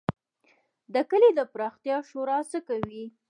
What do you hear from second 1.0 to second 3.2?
کلي د پراختیا شورا څه کوي؟